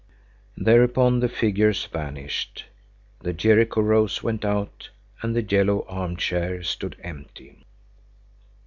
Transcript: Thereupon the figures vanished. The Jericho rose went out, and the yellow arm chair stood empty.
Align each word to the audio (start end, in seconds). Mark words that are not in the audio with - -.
Thereupon 0.57 1.19
the 1.19 1.29
figures 1.29 1.85
vanished. 1.85 2.65
The 3.19 3.33
Jericho 3.33 3.81
rose 3.81 4.23
went 4.23 4.43
out, 4.43 4.89
and 5.21 5.35
the 5.35 5.43
yellow 5.43 5.85
arm 5.87 6.17
chair 6.17 6.63
stood 6.63 6.95
empty. 7.03 7.63